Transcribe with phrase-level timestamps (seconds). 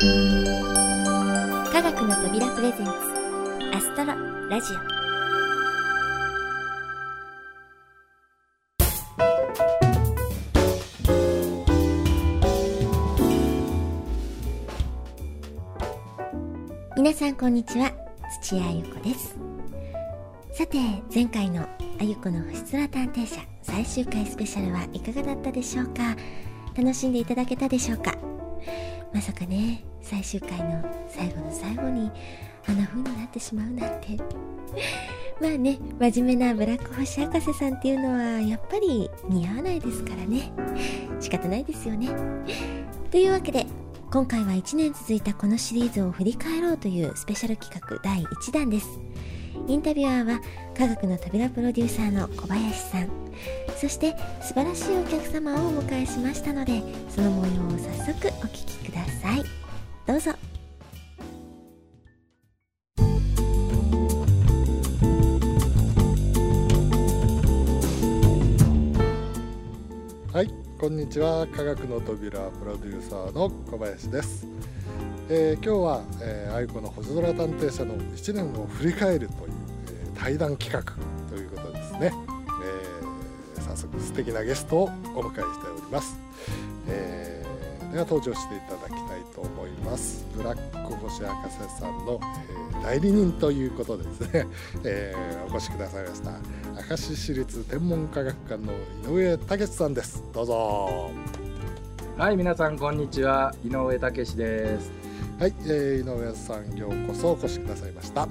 [0.00, 0.04] 科
[1.82, 2.92] 学の扉プレゼンツ
[3.74, 4.14] アストロ
[4.48, 4.76] ラジオ。
[16.96, 17.92] 皆さんこんにちは
[18.40, 19.36] 土屋あゆ子です。
[20.52, 20.78] さて
[21.12, 21.68] 前回のあ
[22.04, 26.16] ゆこの星空探偵社最終回スペシャルはいかがだったでしょうか？
[26.76, 28.16] 楽しんでいただけたでしょうか？
[29.12, 32.10] まさかね最終回の最後の最後に
[32.66, 34.16] あんな風になってしまうなんて。
[35.40, 40.52] まあね真面目なブラック星博士さんっていうのはやっぱり似合わないですからね。
[41.20, 42.08] 仕方ないですよね。
[43.10, 43.66] というわけで
[44.10, 48.88] 今回は1年続いたこのシリーズを振り返ろうというスペシャル企画第1弾です。
[49.66, 50.40] インタビュアーは
[50.76, 53.08] 科学の扉プロデューサーの小林さん。
[53.76, 59.57] そして素晴らしいお客様をお迎えしましたのでその模様を早速お聞きください。
[60.18, 60.32] うぞ
[70.32, 71.46] はい、こんにちは。
[71.48, 74.46] 科学の扉プロデューサーの小林です。
[75.28, 79.52] えー今日は、えー、愛子の星空探偵社の1年を振り返るという、
[79.86, 80.82] えー対談企画
[81.28, 82.12] ということですね、
[82.62, 84.88] えー早速素敵なゲストをお
[85.22, 86.16] 迎えしております。
[86.88, 87.37] えー
[87.92, 90.24] では登場していただきたいと思います。
[90.36, 94.46] ブラック星博士さんの、えー代理人ということでですね、
[94.84, 96.30] えーお越しくださいました。
[96.88, 98.72] 明石市立天文科学館の
[99.18, 100.22] 井上武さんです。
[100.32, 101.10] どうぞ。
[102.16, 103.52] はい、皆さんこんにちは。
[103.64, 104.92] 井上武史です。
[105.40, 108.28] はい、えー井上さんようこそお越しくださいました。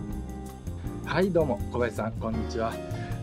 [1.03, 2.73] はい、どうも小林さんこんにちは。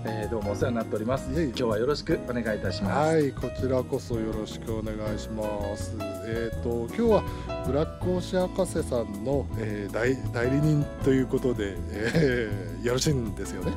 [0.05, 1.27] えーどうもお世話になっております。
[1.33, 3.15] 今日はよろしくお願いいたします。
[3.15, 5.95] はい、こちらこそよろしくお願いします。
[6.27, 7.23] えっ、と今日は
[7.67, 13.73] ブラック星博士さんの、えー代代理人ということで、えーよろしいんですよね？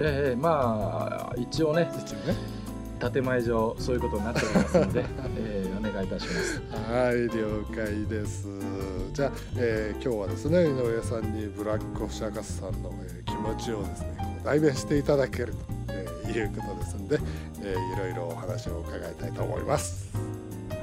[0.00, 2.34] えーまあ一応ね一応ね。
[2.98, 5.04] 建前上そういうことになっておりますので、
[5.36, 6.62] えーお願いいたします。
[6.90, 8.46] はい、了解です。
[9.12, 15.58] じゃあ、えー今日はですね井上さんにブラック星博士さんの、えー気持ちをですね代弁していただけると、
[15.90, 17.18] えーいうことですんで、
[17.62, 20.06] えーいろいろお話を伺いたいと思います。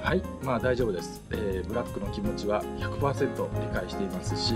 [0.03, 1.23] はい、まあ大丈夫です。
[1.31, 4.55] えーブラックの気持ちは100%理解していますし、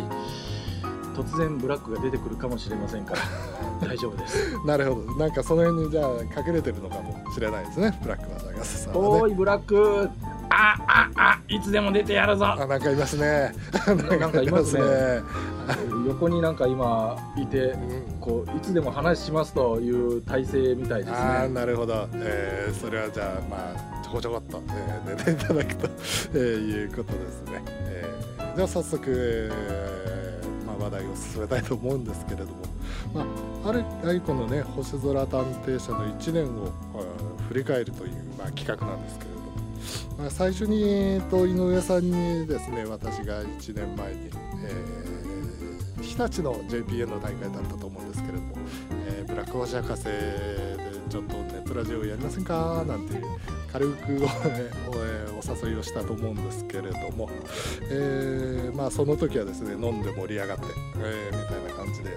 [1.15, 3.21] 突然ブラックが出てくるかもしれませんから
[3.87, 4.57] 大丈夫です。
[4.65, 5.15] なるほど。
[5.15, 6.09] なんかその辺にじゃあ
[6.47, 7.97] 隠れてるのかもしれないですね。
[8.03, 9.07] ブラック星博士さんはね。
[9.07, 10.09] おーいブラック、
[10.49, 12.45] あああいつでも出てやるぞ。
[12.45, 13.55] あ、なんかいますね。
[14.19, 15.21] なんかいますねね。
[16.07, 21.53] 横になんか今いてうんこういつでも話しますという体制みたいですああね。
[21.53, 25.89] なるほど、えーそれはじゃあまあちょこちょこっと、えー、出ていただくと、
[26.33, 32.51] えーいうことですね、えーでは早速、えーまあ、話題を進めたいと思うんですけれども、
[33.13, 33.25] ま
[33.65, 39.51] あ、ある愛子のね星空探偵社の1年を、あー振り返るという、まあ、企画なんですけれども、
[40.19, 44.29] まあ、最初に、えーと井上さんにですね私が1年前に、
[44.63, 45.27] えー
[46.01, 48.55] 日立の JPN の大会だったと思うんですけれども、
[49.07, 50.11] えーブラック星博士で
[51.09, 52.83] ちょっとネットラジオやりませんか？
[52.87, 53.23] なんていう
[53.77, 54.25] 軽く
[54.89, 57.29] お,、誘いをしたと思うんですけれども、
[57.91, 60.65] えーまあその時はですね飲んで盛り上がって、
[60.97, 62.09] えーみたいな感じで、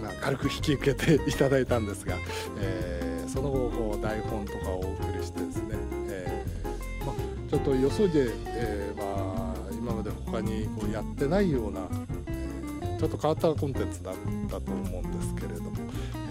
[0.00, 2.14] まあ、軽く引き受けていただいたんですが、
[2.60, 5.76] えーその後こう台本とかをお送りしてですね、
[6.08, 6.44] え
[7.06, 7.14] まあ、
[7.50, 11.80] ちょっとよそで、えまあ、今まで他にこうやってないような、
[12.26, 14.14] えちょっと変わったコンテンツだっ
[14.48, 15.72] たと思うんですけれども、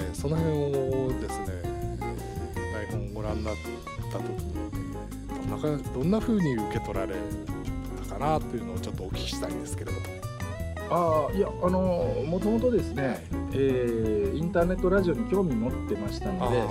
[0.01, 1.69] えその辺をですね、えー
[2.73, 4.89] 台本をご覧になってた時に、えー
[5.49, 7.15] どんなかどんな風に受け取られ
[8.07, 10.05] たかなというのをちょっとお聞きしたいんですけれども。
[10.91, 16.63] ああいやあのもともとですね、えーインターネットラジオに興味持ってましたので、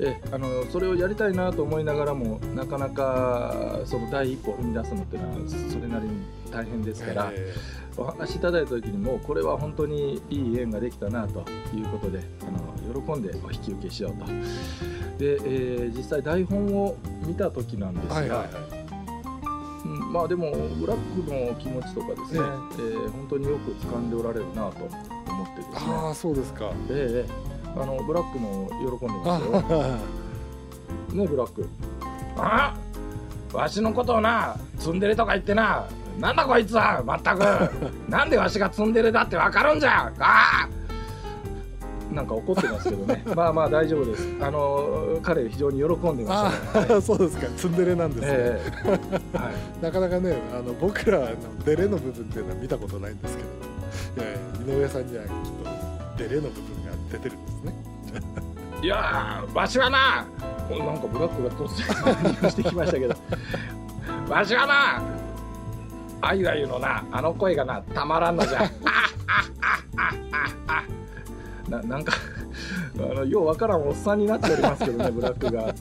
[0.00, 6.21] えあのそれをやりたいなと思いながらもなかなかその第一歩を踏み出すのっていうのはそれなりに
[6.52, 7.54] 大変ですから、え
[7.96, 11.40] お話しいただいた時にもうこれは本当にいい縁ができたなと
[11.74, 14.26] いうことであの喜んでお引き受けしようと。
[15.18, 16.96] で、えー実際台本を
[17.26, 18.48] 見た時なんですが、ーはいはいはい。
[19.84, 25.74] うんまあでもブラックの気持ちとかですね、ええー本当によく掴んでおられるなと思ってですね。
[25.76, 26.70] ああそうですか。
[26.90, 27.80] ええええ。
[27.80, 28.68] あのブラックも
[28.98, 29.64] 喜んでますよ。
[31.10, 31.68] あねブラック
[32.36, 32.74] あ
[33.52, 35.86] わしのことをなツンデレとか言ってな
[36.18, 37.40] なんだこいつはまったく。
[38.08, 40.12] なんでわしがツンデレだってわかるんじゃ。
[40.18, 40.68] ああ
[42.12, 43.24] なんか怒ってますけどね。
[43.34, 44.28] まあまあ大丈夫です。
[44.40, 47.46] あの彼非常に喜んでましたね、ああそうですか。
[47.56, 48.90] ツンデレなんですね、ええ。
[49.38, 49.84] はい。
[49.84, 51.26] なかなかねあの僕らの
[51.64, 53.72] デレの部分っていうのは見たことないんですけど。
[54.24, 57.74] いや井上さんにはきっとデレの部分が出てるんですね。
[58.82, 60.24] いやーわしはな
[60.70, 63.14] なんかブラックが突然してきましたけど。
[64.28, 65.21] わしはな
[66.22, 68.70] あゆあゆのなあの声がなたまらんのじゃ。
[71.68, 72.12] ななんか
[72.96, 75.74] あのようわからんおっさんになっておりますけどね ブラックが。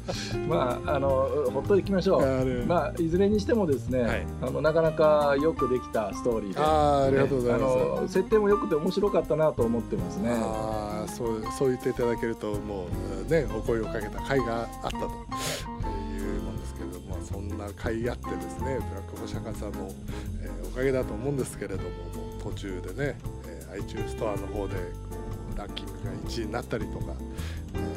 [0.47, 2.65] まああのほっといきましょう。
[2.65, 4.25] まあいずれにしてもですね、はい。
[4.41, 10.31] あのなかなかよくできたストーリーでああありがとうございます、設定も良くて面白かったなと思ってますね。
[10.31, 12.87] ああそうそう言っていただけるとも
[13.27, 14.97] うねお声をかけた甲斐があったと。
[14.97, 19.89] いうもんですけれどもそんな甲斐あってですねブラックホシャカさんの、
[20.71, 21.89] かげだと思うんですけれども
[22.44, 24.75] 途中でね、えー iTunes ストアの方で
[25.56, 27.13] ランキングが1位になったりとか、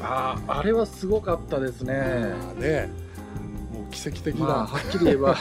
[0.01, 1.93] あああれはすごかったですね。
[1.93, 2.89] まあね
[3.73, 5.35] もう奇跡的な、まあ、はっきり言えば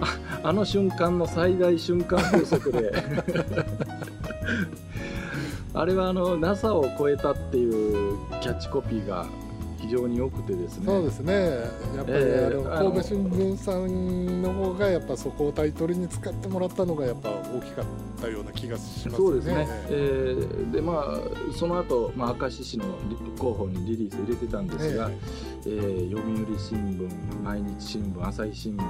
[0.00, 2.92] ああの瞬間の最大瞬間風速で。
[5.72, 9.49] あれはあの NASA を超えたっていうキャッチコピーが非
[9.90, 10.86] 常に良くてですね。
[10.86, 11.32] そうですね。
[11.34, 17.84] やっぱり、えーあの神戸新聞さんの方がやっぱそこをタイトルに使ってもらったのがやっぱ大きかっ
[18.20, 21.18] たような気がしますそうですね、ええーでまあ
[21.56, 22.84] その後、まあ明石市の
[23.38, 25.10] 候補にリリース入れてたんですが、
[25.66, 28.82] えー読売新聞毎日新聞朝日新聞、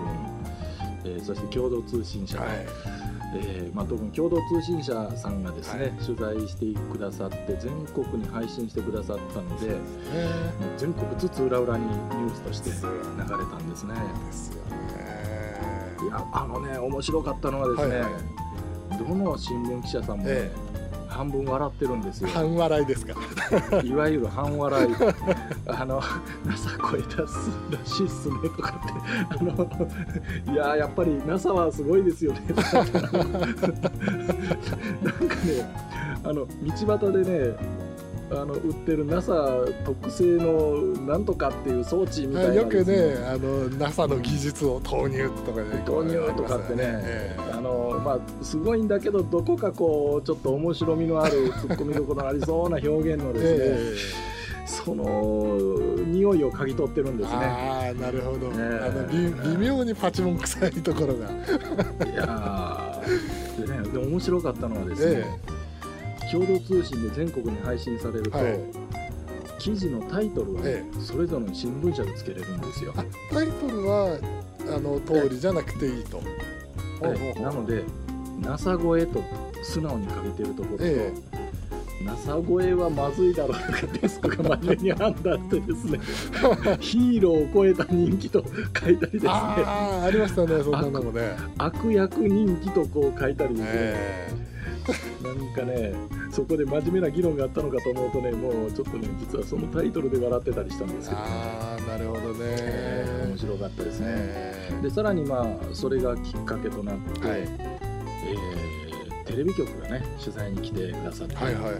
[1.04, 2.66] えーそして共同通信社、はい
[3.34, 5.90] えーまあ、特に共同通信社さんがですね、はい。
[6.04, 9.74] 取材してくださって全国に配信してくださったのでね。
[9.74, 9.82] もう
[10.76, 13.94] 全国津々浦々にニュースとして流れたんですね。
[14.26, 18.40] ですよいねやあのね面白かったのはですね、はいはい
[18.98, 20.52] どの新聞記者さんもね、え
[21.10, 22.28] 半分笑ってるんですよ。
[22.28, 23.14] 半笑いですか？
[23.82, 24.94] いわゆる半笑い。
[25.66, 26.00] あの
[26.46, 28.92] NASA 超えたすらしいっすねとかって。
[29.38, 29.68] あの
[30.52, 32.40] いややっぱり NASA はすごいですよね。
[32.46, 32.70] なんか
[35.34, 35.68] ね
[36.22, 36.48] あの道
[36.98, 37.56] 端でね
[38.32, 39.32] あの売ってる NASA
[39.84, 42.66] 特製のなんとかっていう装置みたいなよ。
[42.66, 54.30] くねあの NASA の技術を投入とかで導入とかってね、ええあのまあ、すごいんだけどどこかこうちょっと面白みのある ツッコミどころのありそうな表現のですね、え
[54.64, 55.04] その
[56.06, 57.36] 匂いを嗅ぎ取ってるんえですね。
[57.36, 58.80] ああなるほど、ええ。
[58.82, 61.28] あの微微妙にパチモン臭いところが。
[62.10, 65.24] いやーでね、で面白かったのはですね、
[66.32, 68.58] 共同通信で全国に配信されると、はい。
[69.58, 70.82] 記事のタイトルを、え。
[70.98, 72.94] それぞれの新聞社でつけれるんですよ。
[72.96, 73.04] あ
[73.34, 74.18] タイトルは
[74.68, 76.22] あの通りじゃなくていいと、
[77.02, 77.84] えほうほうほうなので
[78.40, 79.22] NASA 超えと
[79.62, 81.12] 素直に書いてるところと、え
[82.02, 86.00] NASA 超えはまずいだろうとかデスクが真面目に判断してですね
[86.80, 88.42] ヒーローを超えた人気と
[88.80, 89.30] 書いたりですね。
[89.30, 91.36] ああありましたねそんなのもね。
[91.58, 94.30] 悪役人気とこう書いたりですね、え。
[95.22, 95.92] なんかね
[96.30, 107.40] そこで真面目な議論があったのかと思うとねもうちょっとね実はそのタイトルで笑ってたりしたんですえけど、ああなるほどね、えー面白かったですね、ええでさらにまあそれがきっかけとなって、はい。
[107.40, 107.80] えー
[109.30, 111.74] テレビ局がね取材に来てくださって、はいはいはい。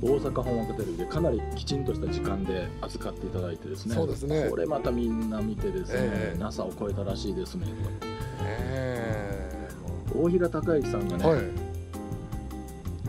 [0.00, 3.94] 大阪本枠テレビでかなりきちんとした時間で扱っていただいてですね。
[3.94, 4.48] そうですね。
[4.48, 6.38] これまたみんな見てですね、ええ。
[6.38, 7.66] NASA を超えたらしいですね
[8.42, 9.68] え。
[10.10, 11.69] と大平孝之さんがね、えはい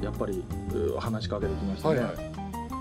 [0.01, 0.43] やっぱり
[0.73, 2.31] う話しかけてきましたね、はいはい。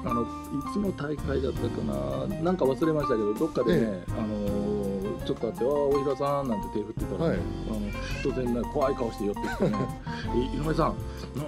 [0.05, 0.27] あのい
[0.73, 4.91] つの大会だったかななんか忘れましたけどどっかでね、えあのー
[5.25, 7.39] ちょっとあって「ああ大平さん」なんて手振ってたらね、はい。
[7.69, 7.81] あの
[8.23, 9.77] 突然ね怖い顔して寄ってきてね
[10.35, 10.95] 「い井上さん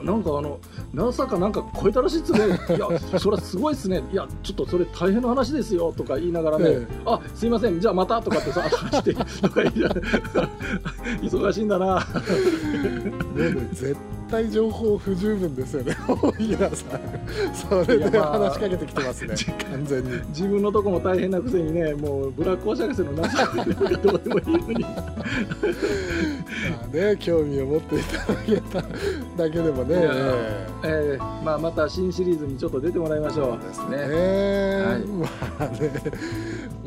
[0.05, 0.59] ななんかあの
[0.93, 2.39] NASA かなんか超えたらしいっすね。
[2.47, 4.03] いやそれはすごいっすね。
[4.13, 7.03] いやちょっとそれ大変な話ですよ」とか言いながらね「ええ。
[7.07, 10.03] あすいませんじゃあまた」とかってさ話してとか言いながら
[11.23, 11.97] 忙しいんだな。
[13.35, 13.97] ね絶
[14.33, 15.95] 対情報不十分ですよね。
[16.09, 17.85] 大平さん。
[17.85, 19.35] それで話しかけてきてますね。
[19.71, 20.11] 完全に。
[20.29, 24.81] 自分のとこも大変なくせにねもうブラック放射線の NASA なんかどうでもいいのに。
[24.81, 24.89] ま
[26.85, 28.83] あね興味を持っていただけた
[29.45, 29.97] だけでもね。
[30.85, 33.63] えーまあ、また新シリーズにちょっと出てもらいましょう。
[33.63, 33.99] ですね。
[33.99, 35.05] ねはい。
[35.07, 35.29] ま
[35.61, 35.93] あね。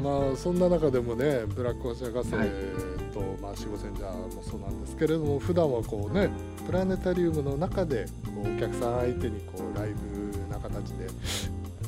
[0.01, 3.04] まあそんな中でもねブラック放射火星と、はい
[3.41, 6.29] まあ四五千ジャーもそうなんですけれども普段はこうね
[6.65, 11.07] プラネタリウムの中でこうお客さん相手にこうライブな形で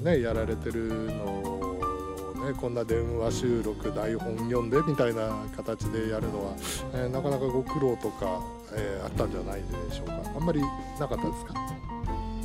[0.03, 6.53] ねやられてるのをねこんな電話収録台本読んでみたいな形でやるのは、
[6.93, 8.41] えーなかなかご苦労とか、
[8.75, 10.21] えーあったんじゃないでしょうか。
[10.35, 10.61] あんまり
[10.99, 11.53] なかったですか？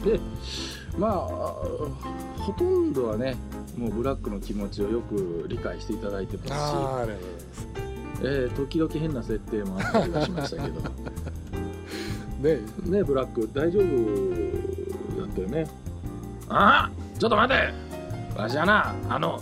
[0.05, 0.21] で
[0.99, 1.19] まあ
[2.43, 3.37] ほとんどはね
[3.79, 6.53] もうブラックの気持ちをよく理解していただいてますし
[8.25, 10.81] えー時々変な設定もあったりはしましたけど。
[12.41, 12.61] ね。
[12.85, 15.69] ねブラック大丈夫だったよね。
[16.49, 18.39] ああちょっと待て。
[18.39, 19.41] わしはなあの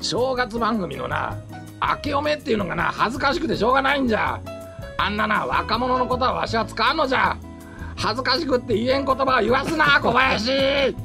[0.00, 1.36] 正月番組のな
[1.80, 4.40] 明けおめっていうのがな恥ずかしくてしょうがないんじゃ。
[4.98, 7.36] あんなな若者のことはわしは使わんのじゃ。
[7.96, 10.50] 恥ずかしくって言えん言葉は言わすな小林。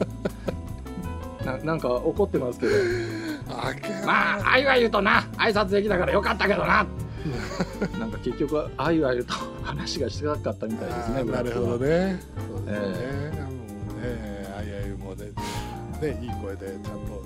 [1.45, 2.73] ななんか怒ってますけど。
[4.05, 6.85] まああいわゆるとな挨拶できたからよかったけどな
[7.99, 11.87] なんか結局はあいわゆると話がしたかったみたいですねあーなるほどね。
[11.87, 15.25] ねそうですね、もうねあいあいもね
[16.01, 17.20] ねいい声でちゃんと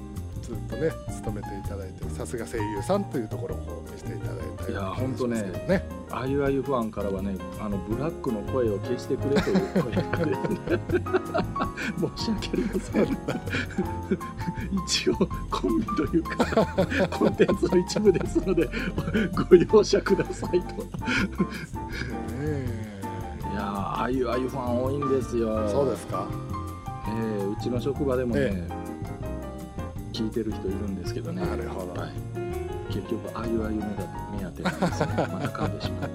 [0.45, 10.31] ずっとね務めていただいてさすが声優さんというところを見せていただいたような気がしますけどいやねあいうあいうファンからはねあのブラックの声を消してくれという声が出て
[10.77, 10.83] ね
[12.15, 13.07] 申し訳ありません。
[14.85, 15.15] 一応
[15.49, 16.45] コンビというか
[17.17, 18.69] コンテンツの一部ですので
[19.49, 20.57] ご容赦くださいと。
[20.57, 20.67] いね
[23.55, 25.67] やーああいうああいうファン多いんですよ。
[25.69, 26.27] そうですか。
[27.07, 28.67] えーうちの職場でもね、え
[30.15, 31.45] 聞いてる人いるんですけどね。
[31.45, 31.99] なるほど。
[31.99, 32.11] はい、
[32.87, 33.87] 結局ああいうああいう目だ
[34.31, 36.09] 目当てなんですねまた噛んでしまっ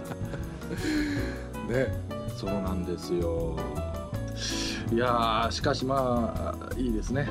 [1.68, 1.68] た。
[1.74, 2.10] ね。
[2.34, 3.56] そうなんですよ。
[4.90, 7.22] いやーしかしまあいいですね。
[7.22, 7.30] はい。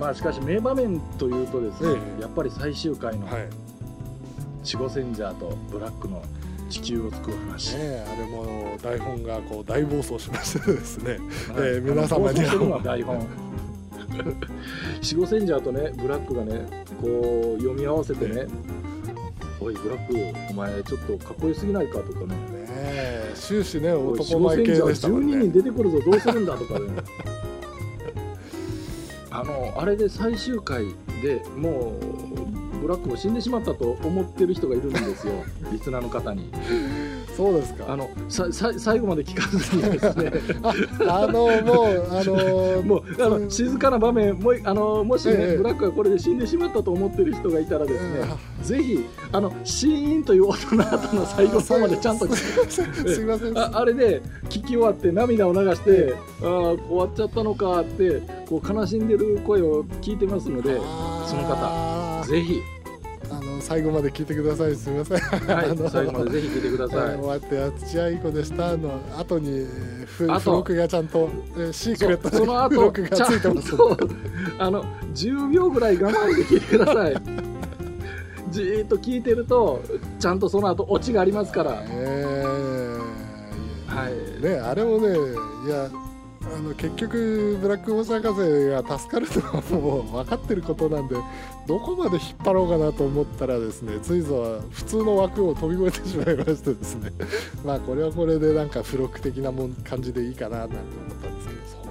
[0.00, 2.22] まあしかし名場面というとですね、ええ。
[2.22, 3.46] やっぱり最終回のはい
[4.66, 6.20] 「守護センジャーとブラックの
[6.68, 11.12] 地球を救う話」ねあれも台本がこう大暴走しましてですね。
[11.12, 11.18] はい。
[11.18, 12.40] えー皆様に
[12.72, 13.24] は台本
[15.02, 16.66] 守護センジャーとねブラックがね
[17.00, 18.46] こう読み合わせてね
[19.60, 20.14] 「おいブラック
[20.50, 22.26] お前ちょっとかっこよすぎないか」とかね。
[22.26, 22.66] ね
[23.34, 26.86] 終始ね男前系でしたもん12人ね出てくるぞどうするんだとかね。
[29.30, 30.86] あのあれで最終回
[31.22, 35.32] でもうブラックも死んでしまったと思ってる人がいるんですよ。
[35.72, 36.50] リスナーの方に
[37.36, 37.92] そうですか。
[37.92, 40.32] あのささ最後まで聞かずにですね。
[41.08, 45.56] あのもうあのもうあの静かな場面もうあのもしね、ええ。
[45.56, 48.20] ブラックがこれで死んでしまったと思ってる人がいたらですね、
[48.62, 53.58] ぜひあのシーンという音の後の最後までちゃんと すいません。
[53.58, 60.80] ああれで聞き終わって涙を流してああ終わっちゃったのかってこう悲しんでる声を聞いてますので
[61.26, 62.60] その方方ぜひ、
[63.66, 64.76] 最後まで聞いてください。
[64.76, 65.18] すみません。
[65.18, 67.16] はいあの、最後までぜひ聞いてください。
[67.16, 68.76] 終わって土屋い子でした。
[68.76, 73.72] の後にえーフあと付録がちゃんとえーシークそレットその後付録がちゃついてます。
[74.60, 77.14] あの10秒ぐらい我慢で聞いてください。
[78.50, 79.82] じーっと聞いてると
[80.20, 81.82] ちゃんとその後オチがありますから。
[81.88, 82.54] え
[83.88, 84.12] はい。
[84.12, 85.90] ーねあれもねいや
[86.54, 91.16] あの結局ブラックホース博士が助かるのはもう分かってることなんで
[91.66, 97.12] どこまで引っ張ろうかなと思ったらですねついぞは普通の枠を飛び越えてしまいましてですね。
[97.64, 101.85] まあこれはこれでなんか付録的なもん感じでいいかななんて思ったんですけど。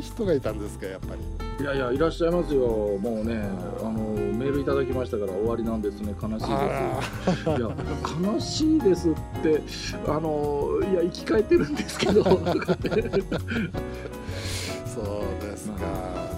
[0.00, 1.20] 人がいたんですかやっぱり。
[1.64, 2.66] いやいやいらっしゃいますよ。
[2.66, 3.42] もうね
[3.80, 6.14] あのメールいただきましたから終わりなんですね。
[6.20, 6.48] 悲しいです。
[6.48, 7.68] あいや
[8.32, 9.60] 悲しいですって
[10.06, 12.22] あのいや生き返ってるんですけど。
[12.22, 12.44] そう
[15.40, 15.78] ですか。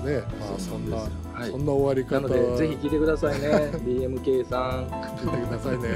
[0.05, 0.23] ね。
[0.40, 1.50] まあそんなはい。
[1.50, 3.49] そんな終わりな方のでぜひ聞いてくださいね。
[3.85, 4.85] DMK さ
[5.17, 5.88] 聞いてくださいね。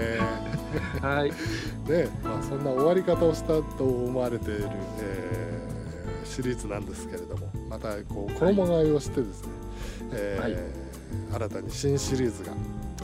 [1.00, 1.30] んはい。
[1.30, 2.08] ね。
[2.22, 4.68] まあ、そんな終わり方をしたと思われている、
[5.00, 5.54] えー
[6.34, 9.48] シリーズなんですけれどもまたこう衣替えをしてですね、
[10.12, 10.56] えーはい。
[11.32, 12.52] 新たに新シリーズが、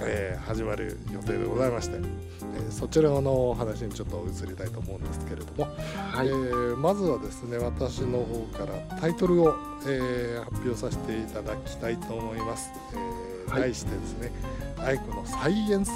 [0.03, 5.65] えー始まる予定でございまして、えーそちらのお話にちょっと移りたいと思うんですけれども、
[6.13, 9.55] はい、えーまずはですね私の方からタイトルを、
[9.89, 13.61] えー発表させていただきたいと思います、えーはい。
[13.63, 14.31] 題してですね
[14.79, 15.91] 「アイコのサイエンス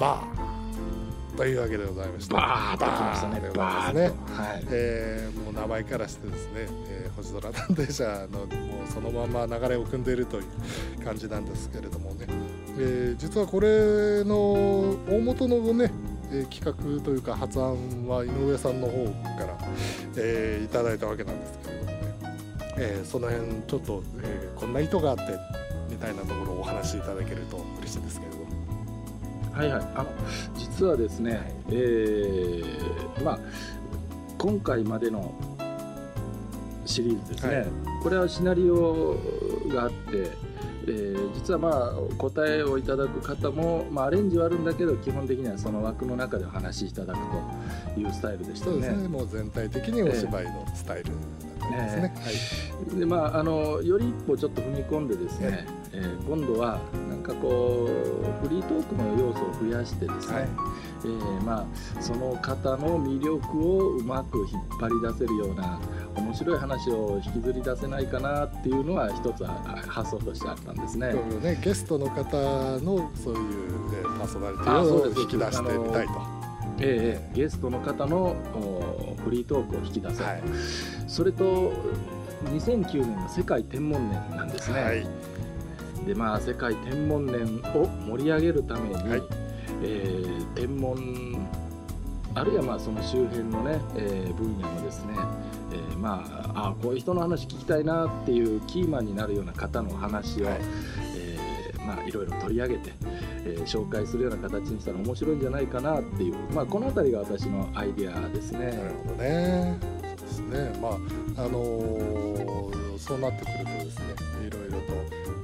[0.00, 3.40] バー」というわけでございましてバーッときましたね。
[3.56, 4.42] バーッと。
[4.42, 4.64] はい。
[4.70, 12.26] えーもう名前からしてですね、えー星空探偵社のもうそのまま流れを汲んでいるという感じなんですけれどもね、
[12.78, 14.36] えー実はこれの
[15.08, 15.90] 大元のね、
[16.32, 19.04] えー企画というか発案は井上さんの方
[19.38, 19.58] から、
[20.16, 21.96] えーいただいたわけなんですけれどもね、
[22.78, 25.22] えーその辺ちょっと、えーこんな意図があって
[25.90, 28.40] みたいなところをお話しいただけると嬉しいですけれど
[29.52, 29.82] はいはい。
[29.96, 30.06] あの
[30.56, 33.38] 実はですね、えーまあ
[34.38, 35.34] 今回までの
[36.90, 37.66] シリーズですね、はい。
[38.02, 39.16] これはシナリオ
[39.68, 40.36] があって、え
[40.86, 47.18] えー実はまあ答えをいただく方も、まあ、アレンジはあるんだけど基本的にはその枠の中でお話しいただく
[47.94, 49.02] というスタイルでしたそうですね。
[49.02, 49.08] ね。
[49.08, 51.14] もう全体的にお芝居のスタイルだっ
[51.60, 60.48] たんですね、でまあ、あのより一歩ちょっと踏み込んでですね、えー今度はなんかこうフリートークの要素を増やしてですね、はい
[61.04, 65.78] えーまあ、その方の魅力をうまく引っ張り出せるような
[66.16, 69.50] 面白い話を引きずり出せないかなっていうのは一つは
[69.86, 71.12] 発想としてあったんですね。
[71.12, 71.60] ね。
[71.62, 72.36] ゲストの方
[72.80, 73.70] のそういう、
[74.02, 76.12] えーパーソナリテあィを引き出してみたいと。
[76.82, 80.42] ええゲストの方のおフリートークを引き出せる、はい。
[81.06, 81.72] それと
[82.44, 85.06] 2009年の世界天文年なんですね、はい。
[86.06, 89.22] でまあ世界天文年を盛り上げるために、はい
[89.82, 91.46] えー天文
[92.34, 95.14] あるいはまあその周辺のね、えー分野のですね、
[95.72, 100.58] えーまああこういう人の話聞きたいなっていうキーマンになるような方の話を、はい
[101.16, 102.92] えーまあ、いろいろ取り上げて、
[103.44, 108.58] えー紹介するような形にしたら面白いんじゃないかなっていう、まあ、この辺りが私のアイデアですね。
[108.66, 109.78] なるほどね。
[110.16, 110.78] そうですね。
[110.80, 110.92] まあ
[111.44, 114.04] あのーそうなってくるとですね、
[114.46, 114.92] いろいろと、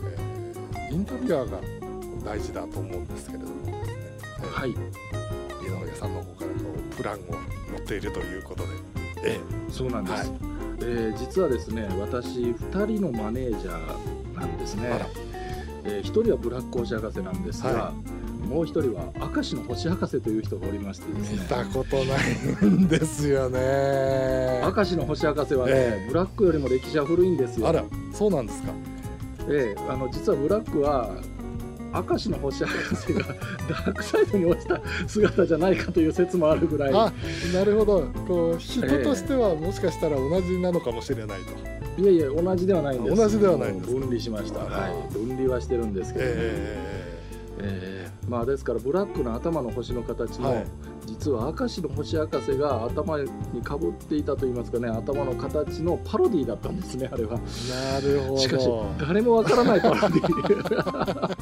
[0.04, 1.58] えーインタビュアーが
[2.24, 3.46] 大事だと思うんですけれど
[4.38, 6.56] えーはい、井上さんの方からこ
[6.92, 7.18] うプランを
[7.72, 8.68] 持っているということで、
[9.24, 9.40] え
[9.70, 10.38] そうなんです、はい。
[10.80, 15.06] えー実はですね私2人のマネージャーなんですね。
[15.84, 17.92] え1人はブラック星博士なんですが、は
[18.46, 22.14] もう1人は明石の星博士という人がおりましてです見ねたことな
[22.62, 24.62] いんですよね。
[24.76, 26.08] 明石の星博士はね、ええ。
[26.08, 27.68] ブラックよりも歴史は古いんですよ。
[27.68, 28.72] あら、そうなんですか。
[29.48, 31.10] ええあの実はブラックは
[32.02, 36.92] 明石の星博士がダークサイドに落ちた姿じゃないかという説もあるぐらい。
[36.94, 37.12] あ、
[37.54, 38.02] なるほど。
[38.26, 41.38] こう人としてはもしかしたら同じなのかもしれない
[41.96, 42.02] と。
[42.02, 43.16] いやいや同じではないんです。
[43.16, 43.98] 同じではないんですか？
[44.00, 46.30] 分離しました、はい、分離はしてるんですけど、ね。
[46.32, 46.86] え
[47.60, 48.30] えー。
[48.30, 50.66] まあですからブラックの頭の星の形も、はい
[51.06, 58.38] 実は明石の星博士が頭にかぶっていたといいますかね頭の形のパロディーだったんですねあれはえなるほど。
[58.40, 61.36] しかし誰もわからないパロディー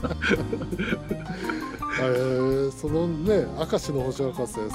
[2.01, 4.71] えーそのね明石の星博士さんっ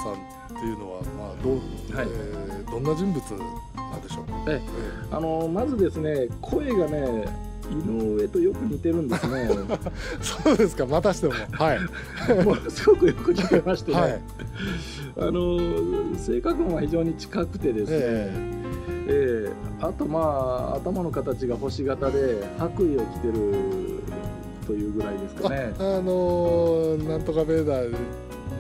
[0.62, 1.54] ていうのはまあどう、
[1.96, 4.26] はいえーどんな人物なんでしょう？
[4.48, 4.62] え
[5.12, 9.50] あのまずですね声がね井上とよく似てるんですね。
[10.22, 10.86] そうですか。
[10.86, 11.34] またしても。
[11.52, 11.80] はい。
[12.44, 14.22] もうすごくよく似てましてね、はい。
[15.18, 18.34] あの性格も非常に近くてですね、え
[19.08, 19.48] え。
[19.48, 19.50] え
[19.82, 20.20] あとま
[20.74, 23.34] あ頭の形が星型で白衣を着てる
[24.68, 25.74] というぐらいですえかね。
[25.80, 27.96] ああのーなんとかベーダー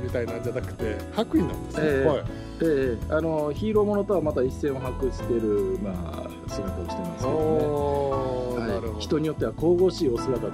[0.03, 1.83] みたいなんじゃなくて白衣なんですね。
[1.83, 2.07] ええ。
[2.07, 2.23] はい。
[2.61, 3.13] ええ。
[3.13, 8.58] あのヒーローものとはまた一線を画してる、まあ、姿をしてますけどね。
[8.87, 10.51] はい、人によっては神々しいお姿と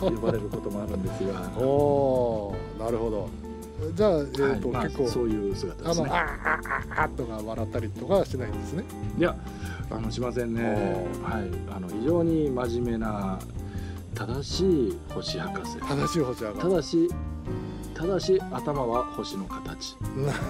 [0.00, 3.28] 呼ばれることもあるんですが、おーなるほど。
[3.94, 8.84] じゃあえっ、と、はいまあ結構そういう姿ですねあのああああとか笑ったりとかはしないんですね？
[9.18, 9.36] いや
[9.90, 13.38] あのしませんね、はい、あの非常に真面目な
[14.14, 17.08] 正しい星博士正しい星博ただし、
[17.94, 19.84] ただし頭は星の形。
[19.84, 19.96] 士。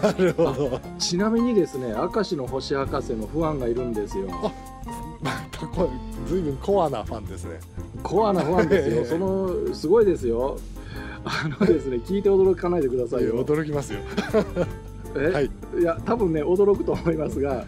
[0.03, 0.81] なるほど。
[0.99, 4.27] ちなみにですね、明石の星博士のファンがいるんですよ。
[4.29, 4.72] また
[5.69, 5.89] これ
[6.29, 7.61] ずいぶんコアなファンですね。
[8.03, 9.05] コアなファンですええよ。
[9.05, 10.59] そのすごいですよ。
[11.25, 13.45] あのですね、聞いて驚かないでくださいよ。
[13.45, 14.01] 驚きますよ。
[15.17, 15.51] え、はい。
[15.79, 17.65] い、や、多分ね、驚くと思いますが、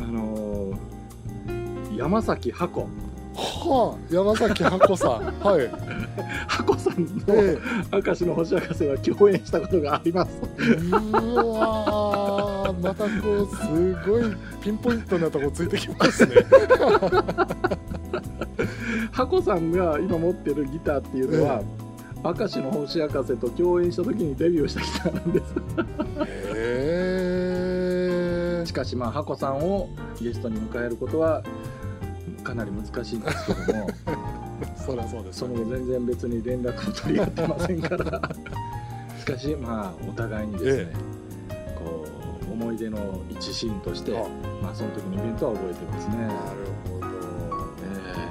[0.00, 0.76] あのー
[1.96, 2.88] 山崎箱。
[3.34, 5.10] はあ、山崎箱さん。
[5.40, 5.70] はい。
[6.46, 7.58] 箱さんのえ
[7.92, 10.30] 明石の星博士は共演したことがあります。
[10.60, 14.22] えうわーまたこうすごい
[14.60, 16.36] ピンポイントなとこついてきますね。
[19.12, 21.62] 箱さんが今持ってるギターっていうのは、
[22.24, 25.44] 明石の星博士と共演した時にデビューしたギターなんです。
[26.56, 29.88] へえしかしまあ箱さんを
[30.20, 31.42] ゲストに迎えることは
[32.42, 33.86] かなり難しいんですけども
[34.76, 35.48] そりゃそうですそ。
[35.48, 37.98] の後全然別に連絡を取り合ってませんから
[39.18, 41.04] しかしまあお互いにですね、こう
[42.56, 44.22] 思い出の一シーンとしてあ
[44.62, 46.32] まあその時のイベントは覚えてますねなる
[46.88, 47.06] ほど。
[47.82, 48.26] え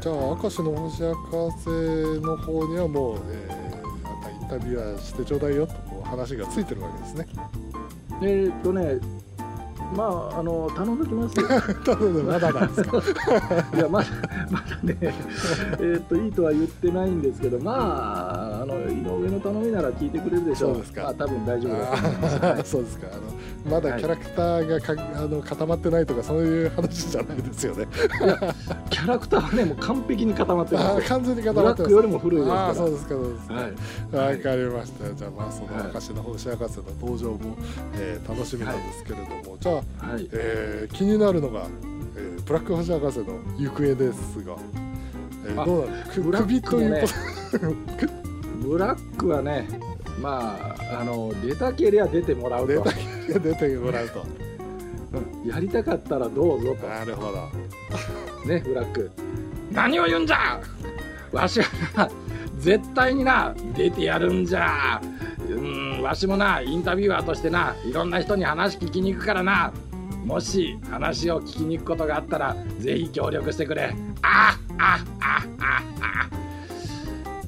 [0.00, 7.26] じゃあ明石の星博士の方にはもう、えー、またインタビュアーしてちょうだいよとこう話がついてるわけですね。
[8.20, 8.98] ーえーっとね
[9.94, 11.46] まああの頼んどきますよ
[11.84, 12.96] ただまだなんですか。
[13.76, 14.06] いやまだ
[14.50, 18.25] まだねえーっといいとは言ってないんですけどまあ
[19.26, 20.74] あの頼みなら聞いてくれるでしょう。
[20.74, 21.02] そうですか。
[21.02, 23.06] まあ多分大丈夫だとそうですか。
[23.12, 23.22] あの
[23.70, 27.86] まだキャラクターがか、あの固まってないとかそういう話じゃないですよね。
[28.90, 31.94] キャラクターはねもう完璧に固まってます完全に固ブまってます。
[31.94, 32.66] ラックよりも古いですから。
[32.66, 33.60] ああそうですかそうですか、は
[34.32, 34.36] い。
[34.36, 35.14] わかりました。
[35.14, 35.90] じゃあまあそのはい。
[35.92, 37.56] 証の星博士の登場も、
[37.94, 40.28] えー楽しみなんですけれども、じゃあ、はい。
[40.32, 41.66] えー気になるのが、
[42.16, 43.26] えーブラック星博士の
[43.58, 44.56] 行方ですが、
[45.46, 47.04] えーあどうなのくブラックもね。
[47.50, 48.26] 首ということ
[48.66, 49.68] ブラックはね
[50.20, 52.72] まああの出たけりゃ出てもらうと。
[52.74, 54.22] 出たけ出てもらうと。
[54.22, 57.48] うんやりたかったらどうぞなるほど。
[58.42, 59.10] とねブラック。
[59.70, 60.60] 何を言うんじゃ！
[61.32, 62.10] わしはな
[62.58, 65.00] 絶対にな出てやるんじゃ。
[65.48, 69.72] うんわしもなインタビュアーとしてないろんな人に話聞きに行くからな。
[70.24, 73.94] もし話を聞きに行くことがあったらぜひ協力してくれ。
[74.22, 75.82] ああああ
[76.32, 76.35] あ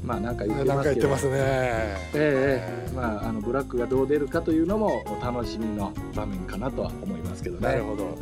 [0.08, 1.08] まあなんか言ってますけど。
[1.10, 1.34] ますね。
[1.34, 2.92] ええええ。
[2.94, 7.68] まあ、あのブラックがどう出るかというのもお楽しみの場面かなとは思いますけどね。
[7.68, 8.14] なるほど、ね、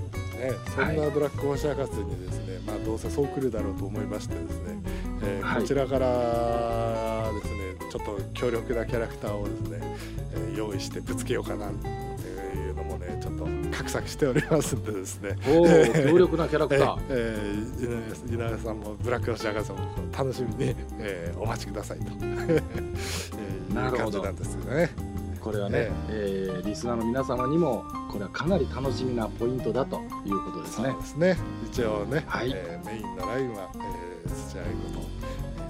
[0.74, 4.82] そんなブラック星博士にですね、まあどうせそう来るだろうと思いましてですね、
[5.22, 5.60] えーはい。
[5.62, 9.78] こちらからですねちょっと強力なキャラクターをですね、
[10.34, 13.44] えー用意してぶつけようかなっていうのもねちょっと
[13.82, 15.36] 画策しておりますんでですね。
[15.48, 16.98] おお、強力なキャラク えター。
[17.10, 19.78] えー井上井上さんもブラック星博士も
[20.16, 24.20] 楽しみに、えーお待ちくださいと、 えーないるほど。
[24.20, 24.90] う感じなんですよね。
[25.40, 30.96] これはね、ええリスナーの皆様にもこれはかなり楽しみなポイントだということですね。
[31.04, 31.36] すね。
[31.70, 32.50] 一応ね、はい。
[32.54, 35.00] えーメインのラインは、えー、土屋愛子と、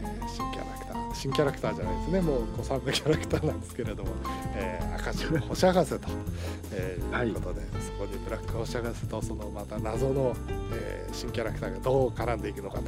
[0.03, 0.86] えー新キャラクター
[1.17, 2.21] 新キャラクターじゃないですね。
[2.21, 4.11] もう子さんのキャラクターなんですけれども、
[4.55, 6.09] えー、赤字の星博士と、
[6.73, 7.29] えー、はい。
[7.29, 10.35] いうことでそこにブラック星博士とそのまた謎の、
[10.73, 12.83] えー新キャラクターがどう絡んでいくのかと、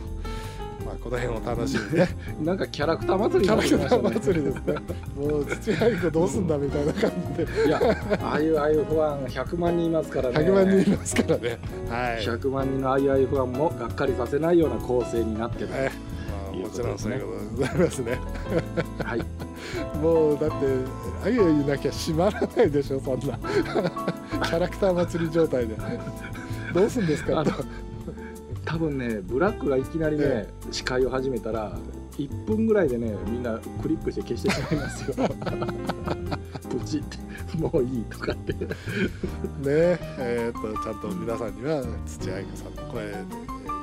[0.84, 2.08] まあ、この辺を楽しみにね。
[2.44, 4.14] なんかキャラクター祭りキャラクター。
[4.14, 4.74] 祭りですね。
[5.16, 7.66] もう土屋愛子どうすんだみたいな感じで。
[7.66, 7.80] いや、
[8.22, 10.36] ああいうああいうファン100万人いますからね。
[10.36, 11.58] 100万人いますからね。
[11.88, 15.68] はい、100万人のあいあいファンもがっかりさせないような構成になってる。
[15.72, 15.90] え
[16.58, 18.18] いうことでございますね。
[19.04, 19.24] はい。
[19.98, 20.56] もうだって
[21.24, 23.38] あゆあゆいなきゃ閉まらないでしょそんな。
[23.38, 25.76] キャラクター祭り状態で。
[26.74, 27.52] どうすんですかあの
[28.64, 31.76] 多分ねブラックがいきなりね、え司会を始めたら
[32.18, 35.14] 1分ぐらいでねみんなクリックして消してしまいますよ。
[36.68, 37.16] プチって
[37.56, 38.52] もういいとかって。
[38.52, 38.68] ね
[40.18, 43.12] えー、とちゃんと皆さんには土屋愛子さんの声で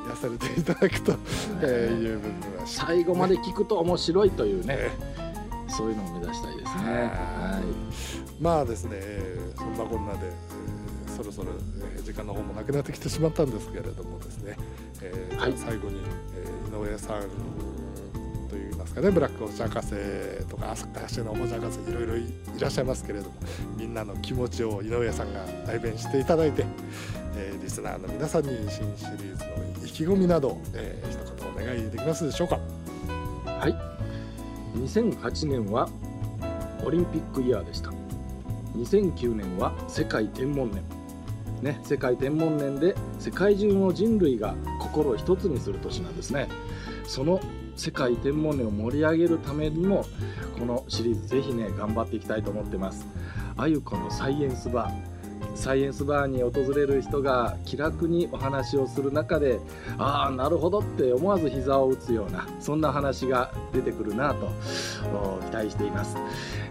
[0.08, 1.14] 癒されていただくと、
[1.62, 4.90] えーいう部分は最後まで聞くと面白いというねね
[5.68, 6.92] そういうのを目指したいですね。
[6.92, 7.62] はは
[8.40, 11.52] まあですねえーそんなこんなで、えーそろそろ、
[11.96, 14.58] えー時間の方もなくなってきてしまったんですけれどもですね、
[15.02, 15.54] えーはい。
[15.56, 16.00] 最後に、
[16.36, 17.22] えー井上さん
[18.86, 19.12] ますかね。
[19.12, 23.36] ブラックお茶博士とか足のお茶博士いろいろいらっしゃいますけれども
[23.78, 26.66] みんなの気持ちを井上さんが代弁していただいて、
[27.36, 29.44] えーリスナーの皆さんに新シリーズ
[29.80, 32.60] の意気込みなど、えー一言お願いできますでしょうか。
[33.46, 33.76] はい。
[34.78, 35.90] 2008年は
[36.86, 37.92] オリンピックイヤーでした。
[38.76, 40.84] 2009年は世界天文年。
[41.62, 46.48] ね世界天文年で世界中の人類が心を一つにする年なんですね。
[47.08, 47.40] その
[47.76, 50.06] 世界天文年を盛り上げるためにも
[50.58, 53.06] このシリーズぜひね頑張っていきたいと思ってます。
[53.58, 55.16] あゆこのサイエンスバー。
[55.56, 59.60] サイエンスバーに訪れる人が気楽にお話をする中で
[59.98, 64.50] ああなるほどって思わず膝を打つようなそんな話が出てくるなと
[65.50, 66.18] 期待しています、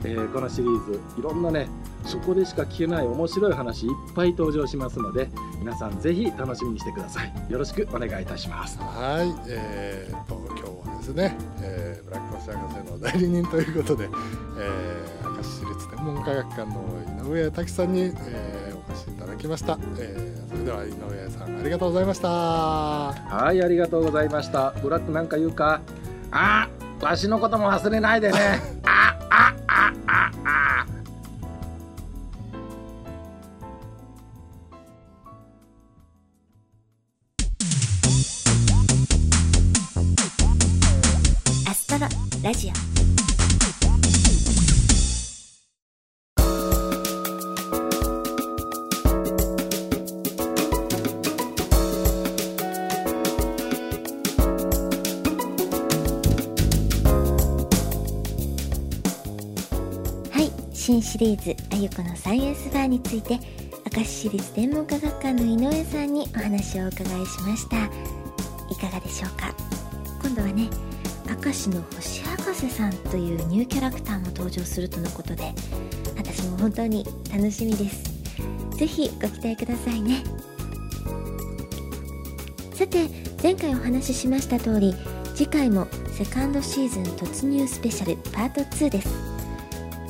[0.04, 1.66] えーこのシリーズいろんなね
[2.04, 7.32] そこでしか聞けない面白い話いっぱい登場しますので皆さんぜひ楽しみにしてください。
[7.50, 8.78] よろしくお願いいたします。
[8.78, 10.73] はい、えー、と今日
[11.06, 22.28] ですね、えーブラック星博士の代理人ということで、えー、明石市立天文科学館の井上滝さんに、えーお越しいただきました、えーそれでは井上さんありがとうございました。
[22.28, 24.70] はいありがとうございました。
[24.82, 25.80] ブラックなんか言うか？
[26.30, 26.68] あ
[27.00, 28.38] わしのことも忘れないでね
[60.94, 63.40] はい新シリーズ「あゆこのサイエンスバー」について
[63.96, 67.86] 明石市立天文科学館の井上さんにお話をお伺いしました。
[68.70, 69.52] いかがでしょうか？
[70.22, 70.68] 今度はね
[71.44, 75.52] 明石の星博士さんというニューキャラクターも登場するとのことで
[76.16, 78.04] 私も本当に楽しみです。
[78.76, 80.22] ぜひご期待くださいね。
[82.72, 83.08] さて
[83.42, 84.94] 前回お話ししました通り
[85.34, 89.23] 次回もセカンドシーズン突入スペシャルパート2です。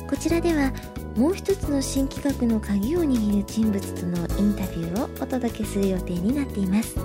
[0.07, 0.71] こちらでは
[1.15, 6.95] もう一つの新企画の鍵を握る人物とのインタビューをお届けする予定になっています。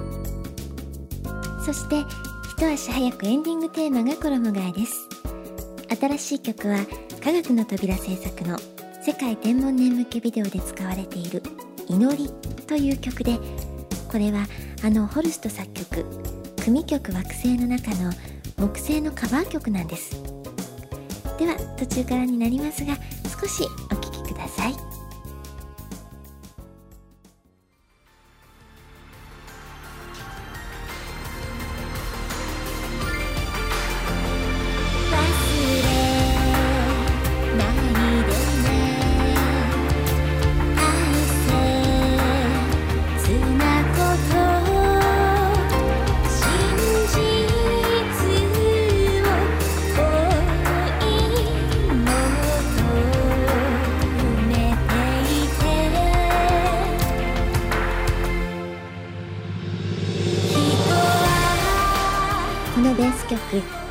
[1.64, 2.04] そして
[2.50, 5.08] 一足早くエンディングテーマが衣替えです。
[6.00, 6.78] 新しい曲は
[7.22, 8.58] 科学の扉制作の
[9.02, 11.42] 世界天文年向けビデオで使われている
[11.88, 12.30] 「祈り」
[12.66, 13.38] という曲で
[14.08, 14.46] これは
[14.84, 16.04] あのホルスト作曲
[16.62, 18.12] 組曲惑星の中の
[18.58, 20.39] 木星のカバー曲なんです。
[21.40, 24.89] では途中からになりますが少しお聴きください。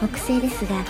[0.01, 0.83] 木星ですが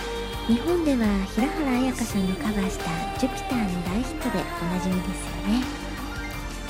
[0.46, 2.84] 日本では平原綾香さんのカバーした
[3.18, 5.64] 「ジュピター」の大ヒットでおなじみですよね。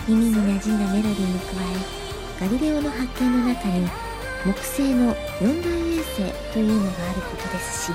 [0.09, 1.53] 耳に馴染んだメロディーに加
[2.41, 3.87] えガリレオの発見の中に
[4.47, 7.93] 木星の四大衛星というのがあることですし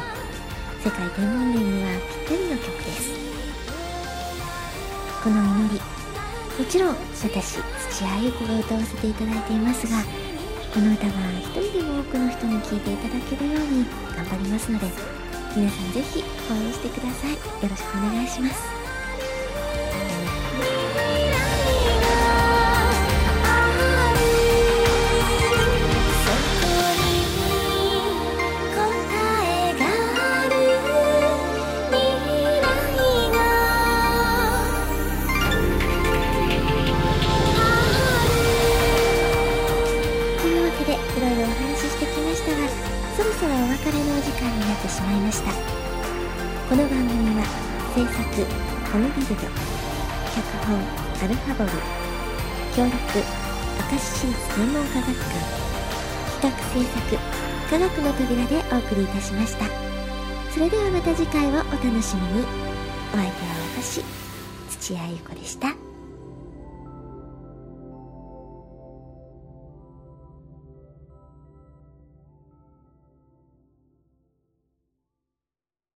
[0.83, 1.89] 世界天文年には
[2.27, 3.09] ぴったりの曲です。
[5.23, 5.81] この祈り
[6.59, 7.57] もちろん私
[7.89, 9.97] 土屋ゆ子が歌わせていただいていますが
[10.75, 14.87] この歌は一人でも多くの人に聴いていただけるように頑張りますので
[15.55, 17.31] 皆さんぜひ応援してください。
[17.31, 17.37] よ
[17.69, 18.84] ろしくお願いします。